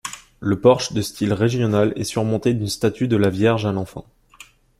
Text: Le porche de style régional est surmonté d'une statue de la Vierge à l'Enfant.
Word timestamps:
Le 0.39 0.59
porche 0.59 0.93
de 0.93 1.01
style 1.03 1.31
régional 1.31 1.93
est 1.95 2.05
surmonté 2.05 2.55
d'une 2.55 2.65
statue 2.65 3.07
de 3.07 3.17
la 3.17 3.29
Vierge 3.29 3.67
à 3.67 3.71
l'Enfant. 3.71 4.07